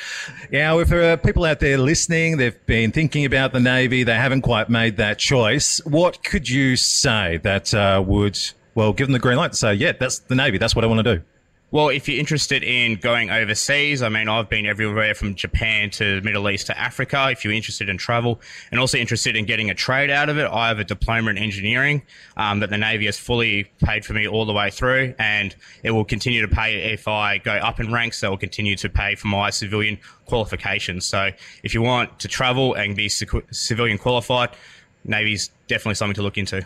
Now, 0.52 0.80
if 0.80 0.90
there 0.90 1.12
are 1.12 1.18
people 1.18 1.46
out 1.46 1.60
there 1.60 1.78
listening, 1.78 2.38
they've 2.38 2.64
been 2.68 2.92
thinking 2.92 3.26
about 3.26 3.54
the 3.54 3.60
Navy, 3.60 4.04
they 4.04 4.16
haven't 4.16 4.42
quite 4.42 4.70
made 4.70 4.98
that 4.98 5.18
choice. 5.18 5.82
What 5.86 6.24
could 6.24 6.48
you 6.48 6.76
say 6.76 7.38
that 7.38 7.74
uh, 7.74 8.04
would, 8.06 8.38
well, 8.76 8.94
give 8.94 9.08
them 9.08 9.14
the 9.14 9.20
green 9.20 9.38
light 9.38 9.52
to 9.52 9.58
say, 9.58 9.74
yeah, 9.74 9.94
that's 9.94 10.20
the 10.20 10.36
Navy. 10.36 10.60
That's 10.60 10.76
what 10.76 10.86
I 10.86 10.88
want 10.88 11.04
to 11.04 11.16
do? 11.16 11.24
Well, 11.72 11.90
if 11.90 12.08
you're 12.08 12.20
interested 12.20 12.64
in 12.64 12.96
going 12.96 13.32
overseas, 13.32 14.04
I 14.04 14.10
mean, 14.10 14.30
I've 14.30 14.48
been 14.48 14.68
everywhere 14.68 15.16
from 15.16 15.34
Japan 15.34 15.90
to 15.92 16.22
Middle 16.22 16.48
East 16.50 16.68
to 16.68 16.80
Africa. 16.80 17.30
If 17.32 17.44
you're 17.44 17.54
interested 17.54 17.90
in 17.90 17.98
travel 17.98 18.40
and 18.72 18.80
also 18.80 18.98
interested 19.00 19.36
in 19.36 19.46
getting 19.46 19.72
a 19.72 19.74
trade 19.74 20.12
out 20.12 20.30
of 20.30 20.38
it, 20.38 20.46
I 20.46 20.68
have 20.68 20.78
a 20.78 20.84
diploma 20.84 21.32
in 21.32 21.38
engineering 21.38 22.04
um, 22.38 22.60
that 22.60 22.70
the 22.70 22.78
Navy 22.78 23.08
has 23.08 23.18
fully 23.18 23.66
paid 23.84 24.06
for 24.06 24.14
me 24.14 24.28
all 24.28 24.46
the 24.46 24.54
way 24.54 24.70
through, 24.70 25.16
and 25.18 25.56
it 25.82 25.92
will 25.92 26.06
continue 26.06 26.42
to 26.42 26.48
pay 26.48 26.94
if 26.94 27.08
I 27.08 27.40
go 27.40 27.54
up 27.54 27.80
in 27.80 27.92
ranks. 27.92 28.22
They 28.22 28.30
will 28.30 28.38
continue 28.38 28.76
to 28.78 28.88
pay 28.88 29.16
for 29.16 29.28
my 29.28 29.50
civilian 29.50 29.98
qualifications. 30.28 31.06
So, 31.06 31.32
if 31.64 31.74
you 31.74 31.82
want 31.82 32.20
to 32.20 32.28
travel 32.28 32.76
and 32.76 32.96
be 32.96 33.10
civilian 33.10 33.98
qualified, 33.98 34.52
Navy's 35.04 35.50
definitely 35.68 35.96
something 35.96 36.16
to 36.16 36.22
look 36.22 36.38
into. 36.38 36.64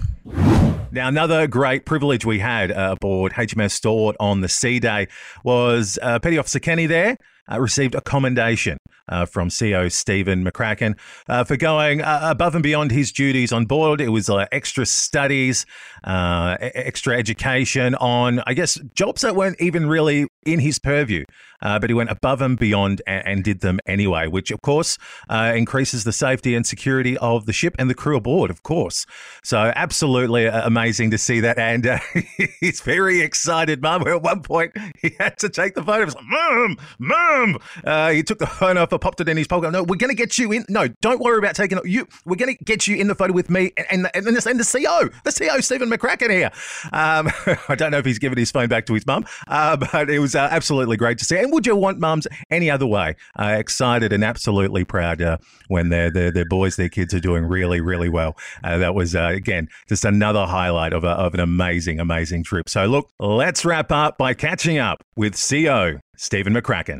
Now, 0.92 1.08
another 1.08 1.46
great 1.46 1.86
privilege 1.86 2.26
we 2.26 2.40
had 2.40 2.72
uh, 2.72 2.96
aboard 2.98 3.34
HMS 3.34 3.72
Stalwart 3.72 4.16
on 4.20 4.42
the 4.42 4.50
Sea 4.50 4.80
Day 4.80 5.08
was 5.44 6.00
uh, 6.02 6.18
Petty 6.18 6.40
Officer 6.40 6.60
Kenny 6.60 6.88
there 6.88 7.16
uh, 7.52 7.60
received 7.60 7.96
a 7.96 8.02
commendation 8.02 8.78
uh, 9.10 9.26
from 9.26 9.50
CEO 9.50 9.92
Stephen 9.92 10.46
McCracken 10.46 10.98
uh, 11.28 11.44
for 11.44 11.58
going 11.58 12.02
uh, 12.02 12.20
above 12.24 12.56
and 12.56 12.64
beyond 12.64 12.92
his 12.92 13.12
duties 13.12 13.52
on 13.52 13.66
board. 13.66 14.00
It 14.00 14.10
was 14.10 14.30
uh, 14.30 14.46
extra 14.52 14.86
studies, 14.86 15.66
uh, 16.04 16.58
extra 16.62 17.18
education 17.18 17.96
on, 17.96 18.42
I 18.46 18.54
guess, 18.54 18.80
jobs 18.94 19.22
that 19.22 19.36
weren't 19.36 19.60
even 19.60 19.88
really 19.88 20.28
in 20.46 20.60
his 20.60 20.80
purview. 20.80 21.26
but 21.62 21.90
he 21.90 21.94
went 21.94 22.10
above 22.10 22.42
and 22.42 22.58
beyond 22.58 23.02
and, 23.06 23.28
and 23.28 23.44
did 23.44 23.62
them 23.62 23.80
anyway, 23.86 24.28
which 24.28 24.52
of 24.52 24.62
course 24.62 24.98
increases 25.30 26.04
the 26.04 26.14
safety 26.14 26.56
and 26.56 26.66
security 26.66 27.18
of 27.18 27.46
the 27.46 27.54
ship 27.54 27.76
and 27.80 27.90
the 27.90 27.96
crew 27.96 28.16
aboard, 28.16 28.50
of 28.50 28.64
course. 28.64 29.06
So 29.44 29.72
absolutely 29.76 30.46
amazing 30.46 31.12
to 31.12 31.18
see 31.18 31.40
that. 31.42 31.58
And 31.58 32.00
he's 32.60 32.82
very 32.82 33.22
excited, 33.22 33.82
Mum. 33.82 34.08
At 34.08 34.22
one 34.22 34.42
point, 34.42 34.76
he 35.02 35.16
had 35.20 35.38
to 35.40 35.50
take 35.50 35.76
the 35.76 35.84
photos. 35.84 36.16
Mom, 36.24 36.78
Mom, 37.00 37.39
Mum! 37.40 37.58
Uh, 37.84 38.12
he 38.12 38.24
took 38.24 38.40
the 38.40 38.48
phone 38.48 38.78
off, 38.78 38.92
and 38.92 39.02
popped 39.02 39.22
it 39.22 39.30
in 39.30 39.38
his 39.38 39.48
pocket. 39.48 39.72
No, 39.72 39.84
we're 39.84 39.96
going 39.96 40.10
to 40.10 40.16
get 40.16 40.38
you 40.38 40.52
in. 40.52 40.66
No, 40.70 40.88
don't 41.02 41.22
worry 41.22 41.38
about 41.38 41.56
taking 41.56 41.78
it. 41.78 41.86
You, 41.86 42.08
we're 42.26 42.36
going 42.36 42.56
to 42.56 42.64
get 42.64 42.88
you 42.88 42.98
in 42.98 43.08
the 43.08 43.16
photo 43.16 43.34
with 43.34 43.50
me 43.50 43.72
and, 43.78 44.08
and, 44.14 44.28
and, 44.28 44.36
the, 44.36 44.50
and 44.50 44.60
the 44.60 44.64
CO, 44.64 45.10
the 45.24 45.32
CO, 45.32 45.60
Stephen 45.62 45.90
McCracken 45.90 46.30
here. 46.30 46.52
Um, 46.94 47.30
I 47.70 47.76
don't 47.76 47.92
know 47.92 47.98
if 47.98 48.06
he's 48.06 48.20
given 48.20 48.38
his 48.38 48.52
phone 48.52 48.68
back 48.68 48.86
to 48.88 48.94
his 48.94 49.06
mum, 49.06 49.26
uh, 49.48 49.78
but 49.78 50.10
it 50.10 50.20
was 50.20 50.36
uh, 50.36 50.48
absolutely 50.52 50.98
great 50.98 51.18
to 51.20 51.26
see. 51.26 51.38
And 51.38 51.52
would 51.52 51.66
you 51.66 51.76
want 51.76 52.00
mums 52.00 52.28
any 52.50 52.70
other 52.70 52.88
way? 52.88 53.16
Uh, 53.38 53.56
excited 53.58 54.14
and 54.14 54.24
absolutely 54.24 54.84
proud 54.84 55.22
uh, 55.22 55.38
when 55.68 55.90
their, 55.90 56.10
their, 56.10 56.32
their 56.32 56.46
boys, 56.46 56.76
their 56.76 56.90
kids 56.90 57.14
are 57.14 57.20
doing 57.20 57.46
really, 57.46 57.82
really 57.82 58.10
well. 58.10 58.38
Uh, 58.64 58.78
that 58.78 58.96
was, 58.96 59.16
uh, 59.16 59.30
again, 59.34 59.70
just 59.88 60.06
another 60.06 60.46
highlight 60.46 60.94
of, 60.94 61.04
a, 61.04 61.10
of 61.10 61.34
an 61.34 61.40
amazing, 61.40 62.00
amazing 62.00 62.44
trip. 62.44 62.70
So, 62.70 62.86
look, 62.86 63.10
let's 63.20 63.66
wrap 63.66 63.92
up 63.92 64.18
by 64.18 64.34
catching 64.34 64.78
up 64.78 65.04
with 65.16 65.36
CO 65.36 66.00
Stephen 66.20 66.54
McCracken. 66.54 67.00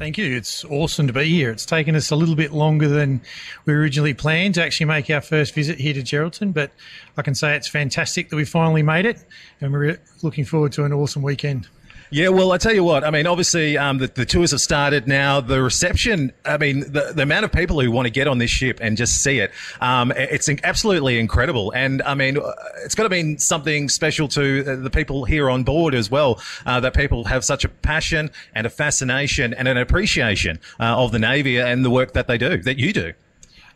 Thank 0.00 0.18
you. 0.18 0.36
It's 0.36 0.64
awesome 0.64 1.06
to 1.06 1.12
be 1.12 1.28
here. 1.28 1.52
It's 1.52 1.64
taken 1.64 1.94
us 1.94 2.10
a 2.10 2.16
little 2.16 2.34
bit 2.34 2.50
longer 2.50 2.88
than 2.88 3.20
we 3.64 3.72
originally 3.72 4.12
planned 4.12 4.54
to 4.54 4.64
actually 4.64 4.86
make 4.86 5.08
our 5.08 5.20
first 5.20 5.54
visit 5.54 5.78
here 5.78 5.94
to 5.94 6.02
Geraldton, 6.02 6.52
but 6.52 6.72
I 7.16 7.22
can 7.22 7.36
say 7.36 7.54
it's 7.54 7.68
fantastic 7.68 8.28
that 8.28 8.34
we 8.34 8.44
finally 8.44 8.82
made 8.82 9.06
it, 9.06 9.24
and 9.60 9.72
we're 9.72 10.00
looking 10.22 10.44
forward 10.44 10.72
to 10.72 10.84
an 10.84 10.92
awesome 10.92 11.22
weekend. 11.22 11.68
Yeah, 12.12 12.30
well, 12.30 12.50
I 12.50 12.58
tell 12.58 12.74
you 12.74 12.82
what. 12.82 13.04
I 13.04 13.10
mean, 13.10 13.28
obviously, 13.28 13.78
um, 13.78 13.98
the, 13.98 14.08
the 14.08 14.26
tours 14.26 14.50
have 14.50 14.60
started 14.60 15.06
now. 15.06 15.40
The 15.40 15.62
reception. 15.62 16.32
I 16.44 16.58
mean, 16.58 16.80
the, 16.80 17.12
the 17.14 17.22
amount 17.22 17.44
of 17.44 17.52
people 17.52 17.80
who 17.80 17.88
want 17.92 18.06
to 18.06 18.10
get 18.10 18.26
on 18.26 18.38
this 18.38 18.50
ship 18.50 18.80
and 18.82 18.96
just 18.96 19.22
see 19.22 19.38
it. 19.38 19.52
Um, 19.80 20.12
it's 20.16 20.48
absolutely 20.64 21.20
incredible. 21.20 21.70
And 21.70 22.02
I 22.02 22.14
mean, 22.14 22.36
uh, 22.36 22.52
it's 22.84 22.96
got 22.96 23.04
to 23.04 23.08
mean 23.08 23.38
something 23.38 23.88
special 23.88 24.26
to 24.28 24.64
uh, 24.66 24.76
the 24.82 24.90
people 24.90 25.24
here 25.24 25.48
on 25.48 25.62
board 25.62 25.94
as 25.94 26.10
well. 26.10 26.40
Uh, 26.66 26.80
that 26.80 26.94
people 26.94 27.24
have 27.26 27.44
such 27.44 27.64
a 27.64 27.68
passion 27.68 28.32
and 28.56 28.66
a 28.66 28.70
fascination 28.70 29.54
and 29.54 29.68
an 29.68 29.76
appreciation 29.76 30.58
uh, 30.80 31.00
of 31.00 31.12
the 31.12 31.20
Navy 31.20 31.58
and 31.60 31.84
the 31.84 31.90
work 31.90 32.14
that 32.14 32.26
they 32.26 32.38
do, 32.38 32.56
that 32.62 32.76
you 32.76 32.92
do. 32.92 33.12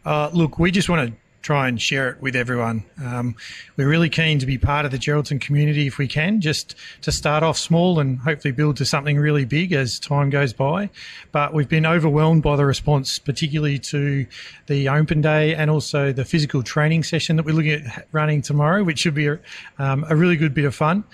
Uh, 0.04 0.28
look, 0.32 0.58
we 0.58 0.72
just 0.72 0.88
want 0.88 1.08
to 1.08 1.16
try 1.44 1.68
and 1.68 1.80
share 1.80 2.08
it 2.08 2.22
with 2.22 2.34
everyone. 2.34 2.82
Um, 3.04 3.36
we're 3.76 3.88
really 3.88 4.08
keen 4.08 4.38
to 4.38 4.46
be 4.46 4.56
part 4.56 4.86
of 4.86 4.90
the 4.90 4.98
Geraldton 4.98 5.38
community 5.38 5.86
if 5.86 5.98
we 5.98 6.08
can, 6.08 6.40
just 6.40 6.74
to 7.02 7.12
start 7.12 7.42
off 7.42 7.58
small 7.58 8.00
and 8.00 8.18
hopefully 8.18 8.50
build 8.50 8.78
to 8.78 8.86
something 8.86 9.18
really 9.18 9.44
big 9.44 9.74
as 9.74 9.98
time 9.98 10.30
goes 10.30 10.54
by. 10.54 10.88
But 11.32 11.52
we've 11.52 11.68
been 11.68 11.84
overwhelmed 11.84 12.42
by 12.42 12.56
the 12.56 12.64
response, 12.64 13.18
particularly 13.18 13.78
to 13.80 14.26
the 14.68 14.88
open 14.88 15.20
day 15.20 15.54
and 15.54 15.70
also 15.70 16.12
the 16.12 16.24
physical 16.24 16.62
training 16.62 17.04
session 17.04 17.36
that 17.36 17.44
we're 17.44 17.54
looking 17.54 17.72
at 17.72 18.08
running 18.10 18.40
tomorrow, 18.40 18.82
which 18.82 19.00
should 19.00 19.14
be 19.14 19.26
a, 19.26 19.38
um, 19.78 20.06
a 20.08 20.16
really 20.16 20.36
good 20.36 20.54
bit 20.54 20.64
of 20.64 20.74
fun. 20.74 21.04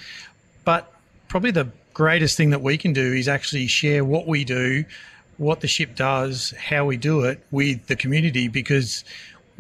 But 0.65 0.93
probably 1.27 1.51
the 1.51 1.69
greatest 1.93 2.37
thing 2.37 2.51
that 2.51 2.63
we 2.63 2.79
can 2.79 2.93
do 2.93 3.13
is 3.13 3.27
actually 3.27 3.67
share 3.67 4.05
what 4.05 4.29
we 4.29 4.45
do 4.45 4.85
what 5.39 5.63
the 5.63 5.67
ship 5.67 5.97
does, 5.97 6.53
how 6.59 6.85
we 6.85 6.99
do 6.99 7.23
it 7.23 7.43
with 7.51 7.87
the 7.87 7.97
community 7.97 8.47
because 8.47 9.05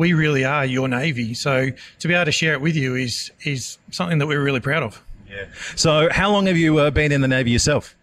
we 0.00 0.14
really 0.14 0.46
are 0.46 0.64
your 0.64 0.88
navy. 0.88 1.34
So 1.34 1.68
to 1.98 2.08
be 2.08 2.14
able 2.14 2.24
to 2.24 2.32
share 2.32 2.54
it 2.54 2.62
with 2.62 2.74
you 2.74 2.94
is 2.94 3.30
is 3.44 3.76
something 3.90 4.16
that 4.18 4.26
we're 4.26 4.42
really 4.42 4.60
proud 4.60 4.82
of. 4.82 5.02
Yeah. 5.28 5.44
So 5.76 6.08
how 6.10 6.32
long 6.32 6.46
have 6.46 6.56
you 6.56 6.78
uh, 6.78 6.90
been 6.90 7.12
in 7.12 7.20
the 7.20 7.28
navy 7.28 7.50
yourself? 7.50 7.94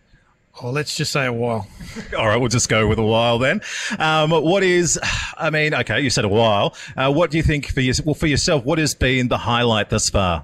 Oh, 0.61 0.69
let's 0.69 0.95
just 0.95 1.11
say 1.11 1.25
a 1.25 1.33
while. 1.33 1.67
All 2.17 2.27
right, 2.27 2.37
we'll 2.37 2.49
just 2.49 2.69
go 2.69 2.87
with 2.87 2.99
a 2.99 3.03
while 3.03 3.39
then. 3.39 3.61
Um, 3.97 4.29
what 4.29 4.63
is, 4.63 4.99
I 5.37 5.49
mean, 5.49 5.73
okay, 5.73 5.99
you 5.99 6.09
said 6.09 6.23
a 6.25 6.29
while. 6.29 6.75
Uh, 6.95 7.11
what 7.11 7.31
do 7.31 7.37
you 7.37 7.43
think 7.43 7.67
for, 7.67 7.81
your, 7.81 7.95
well, 8.05 8.15
for 8.15 8.27
yourself? 8.27 8.63
What 8.63 8.77
has 8.79 8.95
been 8.95 9.27
the 9.27 9.37
highlight 9.37 9.89
thus 9.89 10.09
far? 10.09 10.43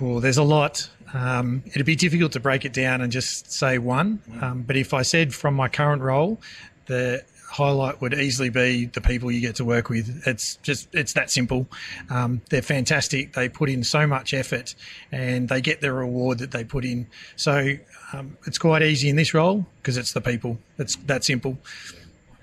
Well, 0.00 0.20
there's 0.20 0.38
a 0.38 0.42
lot. 0.42 0.88
Um, 1.14 1.62
it'd 1.66 1.86
be 1.86 1.96
difficult 1.96 2.32
to 2.32 2.40
break 2.40 2.64
it 2.64 2.72
down 2.72 3.00
and 3.00 3.12
just 3.12 3.52
say 3.52 3.78
one. 3.78 4.20
Um, 4.42 4.62
but 4.62 4.76
if 4.76 4.92
I 4.92 5.02
said 5.02 5.34
from 5.34 5.54
my 5.54 5.68
current 5.68 6.02
role, 6.02 6.40
the 6.86 7.22
highlight 7.54 8.00
would 8.00 8.14
easily 8.14 8.50
be 8.50 8.86
the 8.86 9.00
people 9.00 9.30
you 9.30 9.40
get 9.40 9.54
to 9.56 9.64
work 9.64 9.88
with. 9.88 10.26
It's 10.26 10.56
just 10.56 10.92
it's 10.92 11.12
that 11.12 11.30
simple. 11.30 11.68
Um, 12.10 12.40
they're 12.50 12.62
fantastic. 12.62 13.32
They 13.34 13.48
put 13.48 13.70
in 13.70 13.84
so 13.84 14.06
much 14.08 14.34
effort, 14.34 14.74
and 15.12 15.48
they 15.48 15.60
get 15.60 15.80
the 15.80 15.92
reward 15.92 16.38
that 16.38 16.50
they 16.50 16.64
put 16.64 16.84
in. 16.84 17.06
So 17.36 17.76
um, 18.12 18.36
it's 18.44 18.58
quite 18.58 18.82
easy 18.82 19.08
in 19.08 19.14
this 19.14 19.34
role 19.34 19.66
because 19.76 19.96
it's 19.96 20.12
the 20.12 20.20
people. 20.20 20.58
It's 20.78 20.96
that 21.06 21.22
simple. 21.22 21.56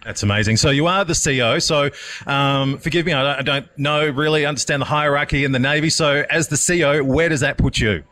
That's 0.06 0.24
amazing. 0.24 0.58
So 0.58 0.70
you 0.70 0.88
are 0.88 1.03
the 1.03 1.13
CEO. 1.13 1.62
So 1.62 1.89
um, 2.25 2.77
forgive 2.77 3.06
me, 3.06 3.13
I 3.13 3.22
don't, 3.22 3.39
I 3.39 3.41
don't, 3.41 3.77
know 3.77 4.10
really 4.10 4.46
understand 4.46 4.82
the 4.82 4.88
hierarchy 4.88 5.44
in 5.44 5.51
the 5.51 5.60
Navy. 5.60 5.91
So 5.91 6.24
as 6.30 6.48
the 6.48 6.56
CEO, 6.56 7.03
where 7.03 7.30
does 7.30 7.41
that 7.41 7.58
put 7.58 7.80
you? 7.80 8.03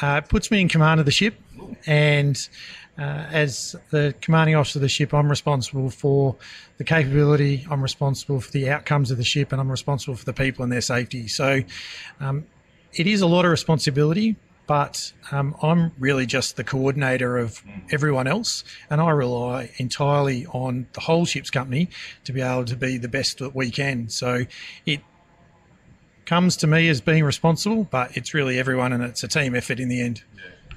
Uh, 0.00 0.20
it 0.22 0.28
puts 0.28 0.50
me 0.50 0.60
in 0.60 0.68
command 0.68 1.00
of 1.00 1.06
the 1.06 1.12
ship, 1.12 1.34
and 1.86 2.48
uh, 2.98 3.26
as 3.30 3.76
the 3.90 4.14
commanding 4.20 4.54
officer 4.54 4.78
of 4.78 4.82
the 4.82 4.88
ship, 4.88 5.12
I'm 5.12 5.28
responsible 5.28 5.90
for 5.90 6.36
the 6.78 6.84
capability, 6.84 7.66
I'm 7.70 7.82
responsible 7.82 8.40
for 8.40 8.50
the 8.52 8.70
outcomes 8.70 9.10
of 9.10 9.18
the 9.18 9.24
ship, 9.24 9.52
and 9.52 9.60
I'm 9.60 9.70
responsible 9.70 10.16
for 10.16 10.24
the 10.24 10.32
people 10.32 10.62
and 10.62 10.72
their 10.72 10.80
safety. 10.80 11.28
So 11.28 11.60
um, 12.20 12.46
it 12.92 13.06
is 13.06 13.20
a 13.20 13.26
lot 13.26 13.44
of 13.44 13.50
responsibility, 13.50 14.36
but 14.66 15.12
um, 15.30 15.54
I'm 15.62 15.92
really 15.98 16.26
just 16.26 16.56
the 16.56 16.64
coordinator 16.64 17.36
of 17.36 17.62
everyone 17.90 18.26
else, 18.26 18.64
and 18.90 19.00
I 19.00 19.10
rely 19.10 19.70
entirely 19.76 20.46
on 20.46 20.86
the 20.94 21.00
whole 21.00 21.26
ship's 21.26 21.50
company 21.50 21.88
to 22.24 22.32
be 22.32 22.40
able 22.40 22.64
to 22.64 22.76
be 22.76 22.96
the 22.96 23.08
best 23.08 23.38
that 23.38 23.54
we 23.54 23.70
can. 23.70 24.08
So 24.08 24.46
it 24.86 25.00
comes 26.24 26.56
to 26.58 26.66
me 26.66 26.88
as 26.88 27.00
being 27.00 27.24
responsible, 27.24 27.84
but 27.84 28.16
it's 28.16 28.34
really 28.34 28.58
everyone, 28.58 28.92
and 28.92 29.02
it's 29.02 29.22
a 29.22 29.28
team 29.28 29.54
effort 29.54 29.78
in 29.78 29.88
the 29.88 30.00
end. 30.00 30.22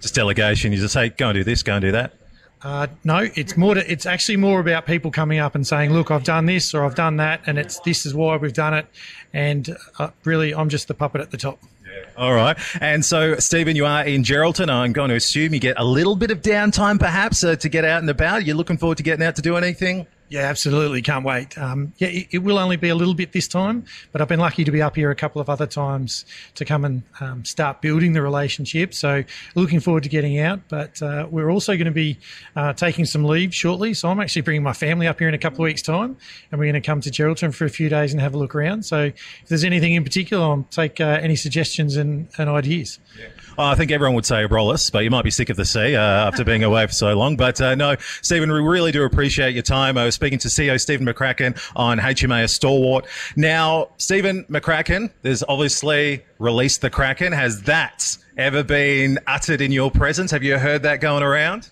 Just 0.02 0.16
delegation. 0.16 0.72
You 0.72 0.80
just 0.80 0.94
say, 0.94 1.10
go 1.10 1.30
and 1.30 1.36
do 1.36 1.44
this, 1.44 1.64
go 1.64 1.74
and 1.74 1.82
do 1.82 1.92
that. 1.92 2.14
Uh, 2.62 2.88
no, 3.06 3.30
it's 3.36 3.56
more. 3.56 3.76
To, 3.76 3.92
it's 3.92 4.06
actually 4.06 4.36
more 4.36 4.60
about 4.60 4.86
people 4.86 5.12
coming 5.12 5.40
up 5.40 5.56
and 5.56 5.66
saying, 5.66 5.94
"Look, 5.94 6.12
I've 6.12 6.26
done 6.26 6.46
this 6.46 6.74
or 6.74 6.84
I've 6.84 6.96
done 6.96 7.16
that, 7.18 7.42
and 7.46 7.58
it's 7.58 7.80
this 7.82 8.06
is 8.06 8.14
why 8.14 8.36
we've 8.36 8.54
done 8.54 8.74
it." 8.74 8.86
And 9.34 9.78
uh, 9.98 10.10
really, 10.26 10.54
I'm 10.54 10.68
just 10.68 10.90
the 10.90 10.94
puppet 10.94 11.22
at 11.22 11.32
the 11.32 11.38
top. 11.38 11.60
Yeah. 11.86 12.10
All 12.18 12.34
right. 12.34 12.58
And 12.82 13.06
so, 13.06 13.38
Stephen, 13.38 13.78
you 13.78 13.86
are 13.86 14.04
in 14.06 14.24
Geraldton. 14.24 14.70
I'm 14.70 14.92
going 14.92 15.10
to 15.10 15.16
assume 15.16 15.54
you 15.54 15.60
get 15.62 15.80
a 15.80 15.86
little 15.86 16.18
bit 16.18 16.32
of 16.32 16.42
downtime, 16.42 17.00
perhaps, 17.00 17.44
uh, 17.46 17.56
to 17.56 17.70
get 17.70 17.86
out 17.86 18.02
and 18.02 18.10
about. 18.10 18.46
You're 18.46 18.58
looking 18.58 18.78
forward 18.78 18.98
to 18.98 19.04
getting 19.04 19.26
out 19.26 19.38
to 19.38 19.42
do 19.42 19.56
anything? 19.56 20.06
Yeah, 20.30 20.42
absolutely. 20.42 21.02
Can't 21.02 21.26
wait. 21.26 21.58
Um, 21.58 21.94
yeah, 21.98 22.10
it, 22.10 22.28
it, 22.32 22.38
will 22.40 22.60
only 22.60 22.78
be 22.78 22.90
a 22.90 22.96
little 22.96 23.16
bit 23.16 23.32
this 23.32 23.48
time, 23.48 23.86
but 24.12 24.22
I've 24.22 24.28
been 24.28 24.40
lucky 24.40 24.64
to 24.64 24.70
be 24.70 24.80
up 24.80 24.96
here 24.96 25.10
a 25.10 25.16
couple 25.16 25.42
of 25.42 25.50
other 25.50 25.66
times 25.66 26.24
to 26.54 26.66
come 26.66 26.86
and 26.86 27.02
um, 27.20 27.44
start 27.46 27.82
building 27.82 28.14
the 28.14 28.22
relationship. 28.22 28.94
So 28.94 29.24
looking 29.56 29.80
forward 29.80 30.04
to 30.04 30.10
getting 30.10 30.40
out. 30.40 30.60
But 30.70 31.02
uh, 31.02 31.28
we're 31.32 31.50
also 31.50 31.74
going 31.74 31.86
to 31.86 31.92
be 31.92 32.20
uh, 32.56 32.74
taking 32.74 33.06
some 33.06 33.26
leave 33.26 33.56
shortly. 33.56 33.96
So 33.96 34.08
I'm 34.10 34.20
actually 34.20 34.44
bringing 34.44 34.62
my 34.62 34.74
family 34.74 35.08
up 35.08 35.18
here 35.18 35.28
in 35.28 35.34
a 35.34 35.40
couple 35.40 35.62
of 35.62 35.66
weeks' 35.66 35.82
time, 35.82 36.16
and 36.52 36.60
we're 36.60 36.72
going 36.72 36.82
to 36.82 36.86
come 36.86 37.02
to 37.02 37.10
Geraldton 37.10 37.54
for 37.54 37.66
a 37.66 37.70
few 37.70 37.90
days 37.90 38.12
and 38.12 38.22
have 38.22 38.36
a 38.36 38.38
look 38.38 38.54
around. 38.54 38.84
So 38.86 39.06
if 39.06 39.48
there's 39.48 39.64
anything 39.64 39.96
in 39.96 40.04
particular, 40.04 40.44
I'll 40.44 40.68
take 40.70 41.02
uh, 41.02 41.20
any 41.22 41.36
suggestions 41.36 41.96
and, 41.96 42.30
and 42.38 42.50
ideas. 42.50 43.00
Yeah. 43.20 43.30
I 43.60 43.76
think 43.76 43.92
everyone 43.92 44.16
would 44.16 44.26
say 44.26 44.46
Abrolhos, 44.48 44.90
but 44.90 45.04
you 45.04 45.10
might 45.10 45.26
be 45.26 45.32
sick 45.32 45.50
of 45.50 45.58
the 45.58 45.66
sea 45.66 45.94
uh, 45.96 46.02
after 46.02 46.46
being 46.46 46.64
away 46.64 46.88
for 46.88 46.94
so 46.94 47.14
long. 47.14 47.36
But 47.36 47.60
uh, 47.60 47.76
no, 47.76 47.98
Stephen, 48.22 48.50
we 48.52 48.62
really 48.62 48.94
do 48.94 49.04
appreciate 49.04 49.54
your 49.54 49.64
time. 49.64 49.98
Speaking 50.20 50.38
to 50.38 50.50
CEO 50.50 50.78
Stephen 50.78 51.06
McCracken 51.06 51.58
on 51.78 51.98
HMAS 51.98 52.50
Stalwart. 52.50 53.08
Now, 53.38 53.88
Stephen 54.00 54.44
McCracken, 54.50 55.10
there's 55.22 55.46
obviously 55.48 56.26
released 56.40 56.82
the 56.82 56.90
Kraken. 56.90 57.32
Has 57.32 57.62
that 57.62 58.18
ever 58.38 58.62
been 58.62 59.18
uttered 59.28 59.62
in 59.62 59.72
your 59.72 59.90
presence? 59.90 60.30
Have 60.32 60.44
you 60.44 60.58
heard 60.58 60.84
that 60.84 61.00
going 61.00 61.24
around? 61.24 61.70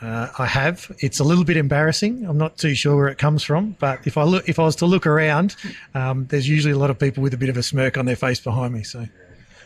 Uh, 0.00 0.28
I 0.38 0.46
have. 0.46 0.92
It's 1.00 1.18
a 1.18 1.24
little 1.24 1.42
bit 1.42 1.56
embarrassing. 1.56 2.24
I'm 2.24 2.38
not 2.38 2.56
too 2.56 2.76
sure 2.76 2.94
where 2.94 3.08
it 3.08 3.18
comes 3.18 3.42
from, 3.42 3.74
but 3.80 4.06
if 4.06 4.16
I 4.16 4.22
look, 4.22 4.48
if 4.48 4.60
I 4.60 4.62
was 4.62 4.76
to 4.76 4.86
look 4.86 5.04
around, 5.04 5.56
um, 5.96 6.26
there's 6.26 6.48
usually 6.48 6.74
a 6.74 6.78
lot 6.78 6.90
of 6.90 7.00
people 7.00 7.20
with 7.20 7.34
a 7.34 7.36
bit 7.36 7.48
of 7.48 7.56
a 7.56 7.64
smirk 7.64 7.98
on 7.98 8.06
their 8.06 8.14
face 8.14 8.38
behind 8.38 8.74
me. 8.74 8.84
So. 8.84 9.06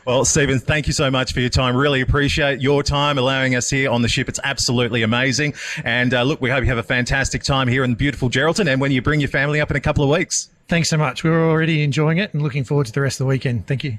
Well, 0.05 0.25
Stephen, 0.25 0.59
thank 0.59 0.89
you 0.89 0.93
so 0.93 1.11
much 1.11 1.33
for 1.33 1.41
your 1.41 1.49
time. 1.49 1.77
Really 1.77 2.01
appreciate 2.01 2.61
your 2.61 2.83
time 2.83 3.19
allowing 3.19 3.55
us 3.55 3.71
here 3.71 3.89
on 3.89 4.03
the 4.03 4.09
ship. 4.09 4.29
It's 4.29 4.41
absolutely 4.43 5.03
amazing. 5.03 5.55
And 5.85 6.13
uh, 6.13 6.23
look, 6.25 6.41
we 6.41 6.51
hope 6.51 6.63
you 6.63 6.69
have 6.69 6.79
a 6.79 6.83
fantastic 6.83 7.45
time 7.45 7.69
here 7.69 7.85
in 7.85 7.95
beautiful 7.95 8.29
Geraldton 8.29 8.71
and 8.71 8.81
when 8.81 8.91
you 8.91 9.01
bring 9.01 9.21
your 9.21 9.29
family 9.29 9.61
up 9.61 9.71
in 9.71 9.77
a 9.77 9.81
couple 9.81 10.03
of 10.03 10.11
weeks. 10.11 10.51
Thanks 10.69 10.89
so 10.89 10.97
much. 10.97 11.23
We're 11.23 11.49
already 11.49 11.85
enjoying 11.85 12.19
it 12.19 12.35
and 12.35 12.43
looking 12.43 12.65
forward 12.65 12.87
to 12.87 12.93
the 12.93 13.01
rest 13.01 13.21
of 13.21 13.25
the 13.25 13.29
weekend. 13.29 13.67
Thank 13.67 13.85
you. 13.85 13.99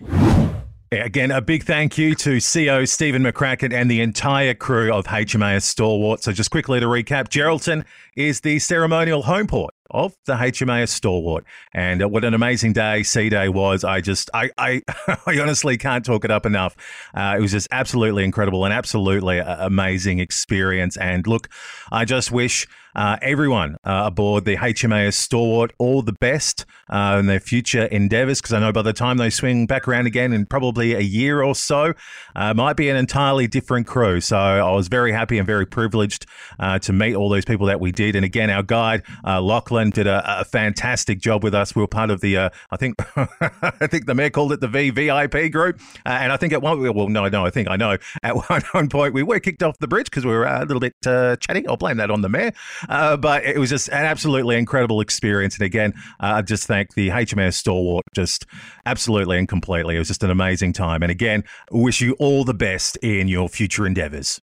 Again, 0.92 1.32
a 1.32 1.42
big 1.42 1.64
thank 1.64 1.98
you 1.98 2.14
to 2.16 2.40
CO 2.40 2.86
Stephen 2.86 3.24
McCracken 3.24 3.74
and 3.74 3.90
the 3.90 4.02
entire 4.02 4.54
crew 4.54 4.94
of 4.94 5.06
HMAS 5.06 5.64
Stalwart. 5.64 6.22
So, 6.22 6.32
just 6.32 6.52
quickly 6.52 6.80
to 6.80 6.86
recap, 6.86 7.30
Geraldton 7.30 7.84
is 8.16 8.42
the 8.42 8.60
ceremonial 8.60 9.24
home 9.24 9.48
port 9.48 9.74
of 9.94 10.16
the 10.26 10.34
HMAS 10.34 10.90
Stalwart. 10.90 11.46
And 11.74 12.04
uh, 12.04 12.10
what 12.10 12.26
an 12.26 12.34
amazing 12.34 12.74
day 12.74 13.04
Sea 13.04 13.30
Day 13.30 13.50
was. 13.50 13.84
I 13.84 14.02
just, 14.02 14.30
I, 14.34 14.50
I, 14.58 14.82
I 15.26 15.40
honestly 15.40 15.78
can't 15.78 16.04
talk 16.04 16.26
it 16.26 16.32
up 16.32 16.46
enough. 16.46 16.76
Uh, 17.14 17.36
it 17.38 17.42
was 17.42 17.52
just 17.52 17.68
absolutely 17.72 18.24
incredible 18.24 18.66
and 18.66 18.74
absolutely 18.74 19.40
amazing 19.40 20.20
experience. 20.20 20.98
And 20.98 21.26
look, 21.28 21.50
I 21.92 22.06
just 22.06 22.32
wish 22.32 22.68
uh, 22.96 23.18
everyone 23.22 23.78
uh, 23.84 24.04
aboard 24.06 24.46
the 24.46 24.58
HMAS 24.58 25.14
Stalwart 25.14 25.72
all 25.78 26.02
the 26.02 26.14
best 26.14 26.66
uh, 26.90 27.18
in 27.20 27.26
their 27.26 27.40
future 27.40 27.86
endeavours 27.86 28.42
because 28.42 28.54
I 28.54 28.60
know 28.60 28.72
by 28.72 28.82
the 28.82 28.94
time 28.94 29.18
they 29.18 29.30
swing 29.30 29.66
back 29.66 29.88
around 29.88 30.08
again 30.08 30.34
in 30.34 30.46
probably 30.46 30.94
a 30.94 31.00
year 31.00 31.42
or 31.42 31.56
so, 31.56 31.94
uh, 32.36 32.54
might 32.54 32.78
be 32.78 32.90
an 32.90 32.96
entirely 32.96 33.48
different 33.48 33.88
crew. 33.88 34.22
So 34.22 34.38
I 34.38 34.72
was 34.72 34.88
very 34.88 35.12
happy 35.12 35.38
and 35.38 35.48
very 35.48 35.66
privileged 35.66 36.26
uh, 36.60 36.80
to 36.80 36.94
meet 36.94 37.16
all 37.16 37.30
those 37.30 37.46
people 37.46 37.68
that 37.68 37.80
we 37.80 37.92
did. 37.92 38.16
And 38.16 38.24
again, 38.24 38.50
our 38.50 38.64
guide 38.64 39.04
uh, 39.26 39.42
Lachlan 39.42 39.90
did 39.90 40.08
a, 40.08 40.42
a, 40.42 40.46
fantastic 40.46 41.20
job 41.20 41.44
with 41.44 41.56
us. 41.56 41.76
We 41.76 41.82
were 41.82 41.88
part 41.88 42.12
of 42.12 42.22
the, 42.22 42.38
I 42.38 42.78
think, 42.78 42.96
I 43.16 43.88
think 43.88 44.06
the 44.06 44.14
mayor 44.14 44.30
called 44.30 44.52
it 44.52 44.60
the 44.60 44.68
VVIP 44.68 45.52
group, 45.52 45.80
and 46.06 46.32
I 46.32 46.38
think 46.38 46.54
at 46.54 46.62
one, 46.62 46.80
well, 46.94 47.10
no, 47.10 47.28
no, 47.28 47.46
I 47.46 47.50
think 47.50 47.70
I 47.70 47.76
know 47.76 47.98
at 48.22 48.36
one, 48.50 48.62
one 48.72 48.90
point 48.90 49.14
we 49.14 49.24
were 49.24 49.40
kicked 49.40 49.64
off 49.64 49.78
the 49.80 49.88
bridge 49.88 50.06
because 50.06 50.26
we 50.26 50.32
were 50.32 50.46
a 50.46 50.66
little 50.66 50.80
bit 50.80 50.94
chatty. 51.02 51.66
I'll 51.68 51.78
blame 51.78 51.98
that 51.98 52.12
on 52.12 52.22
the 52.22 52.30
mayor, 52.30 52.52
Uh, 52.90 53.18
but 53.18 53.44
it 53.44 53.58
was 53.58 53.70
just 53.70 53.90
an 53.90 54.06
absolutely 54.06 54.56
incredible 54.58 55.02
experience. 55.02 55.56
And 55.56 55.66
again, 55.66 55.94
uh, 56.20 56.36
I 56.36 56.42
just 56.42 56.68
thank 56.68 56.94
the 56.94 57.10
HMAS 57.10 57.56
Stalwart 57.56 58.06
just 58.16 58.46
absolutely 58.86 59.38
and 59.38 59.48
completely. 59.48 59.96
It 59.96 60.00
was 60.00 60.08
just 60.08 60.24
an 60.24 60.32
amazing 60.32 60.74
time. 60.74 61.04
And 61.04 61.12
again, 61.12 61.44
wish 61.72 62.02
you 62.02 62.14
all 62.20 62.44
the 62.44 62.54
best 62.54 62.98
in 62.98 63.28
your 63.28 63.50
future 63.50 63.86
endeavours. 63.86 64.32